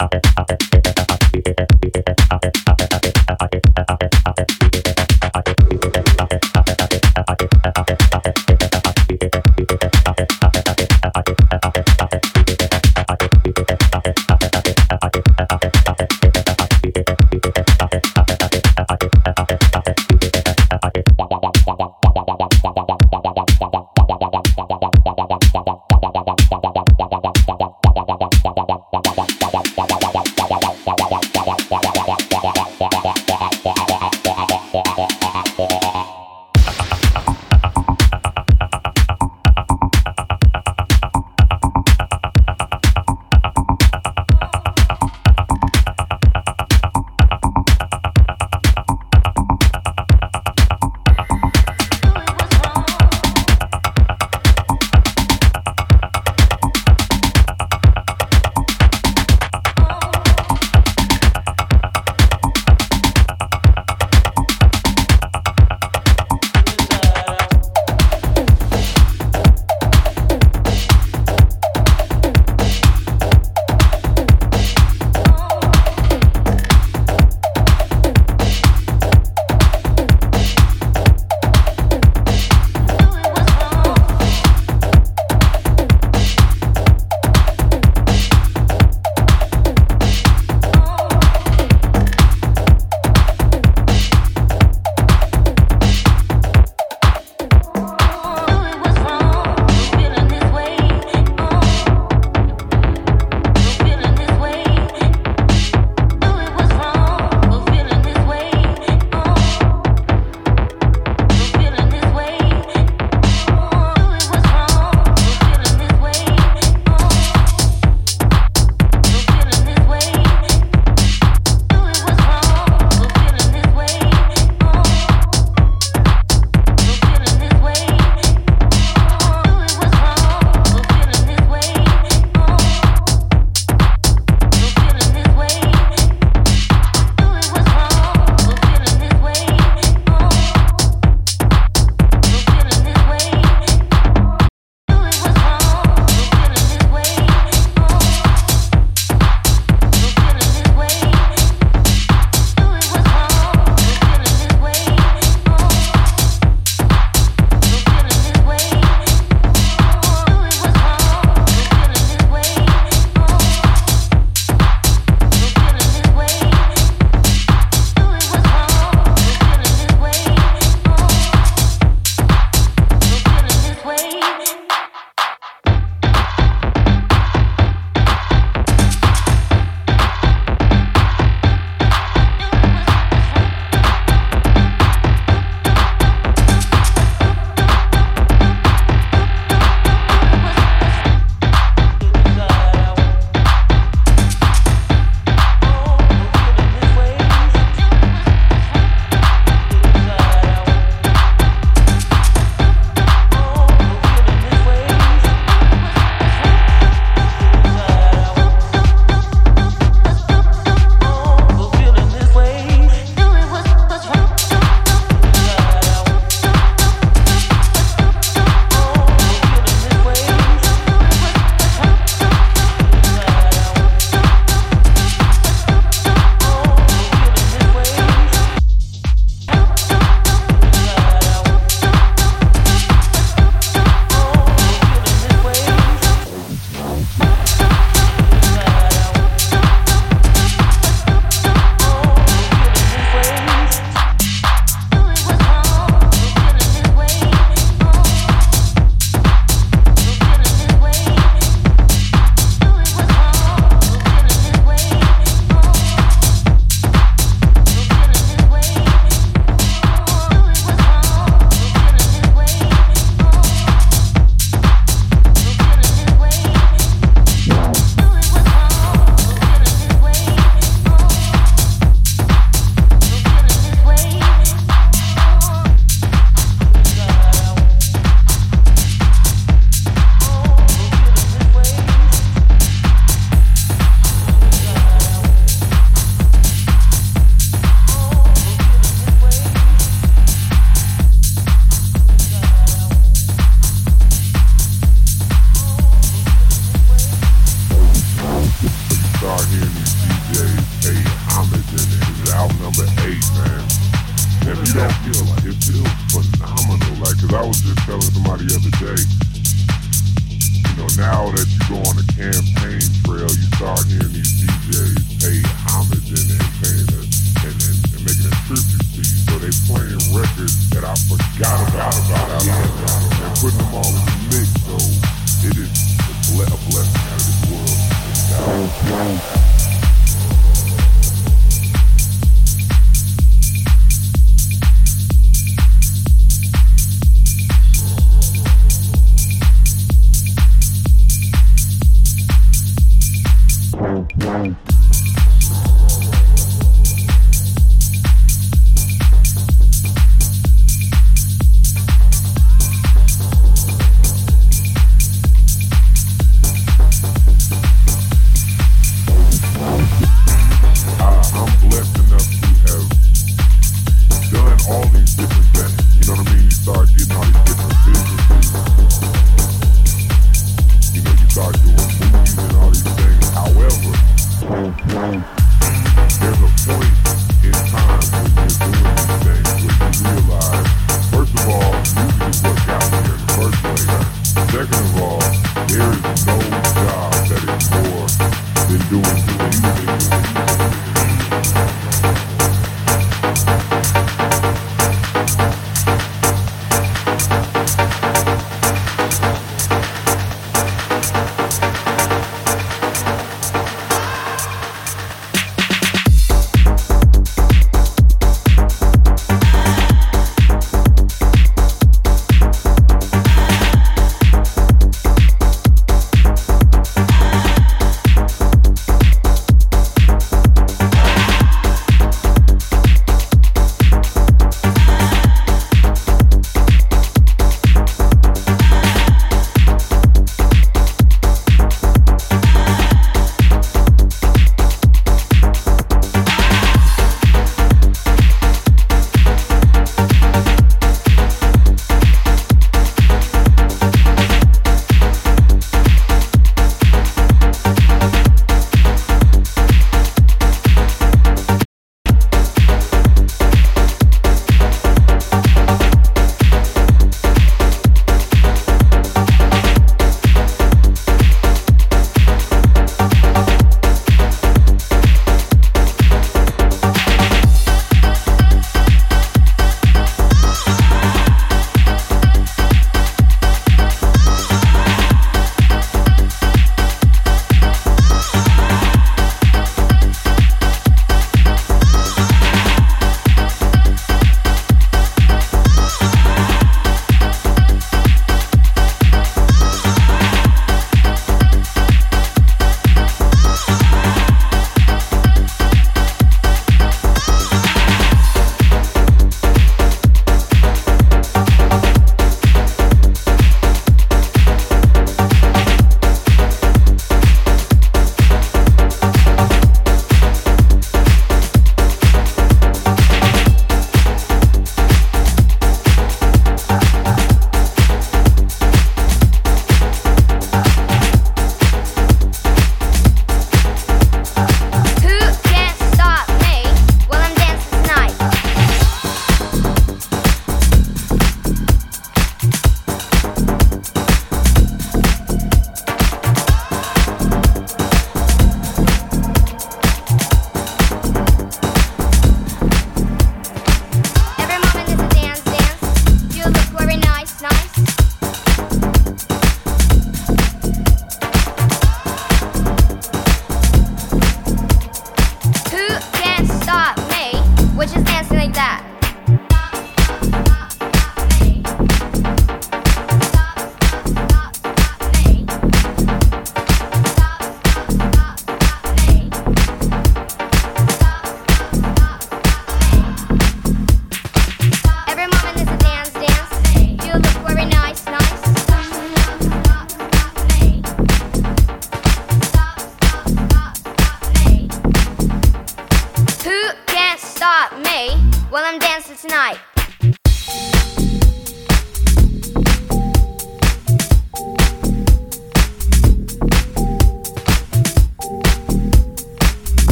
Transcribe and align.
wow 0.00 0.29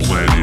Play. 0.00 0.33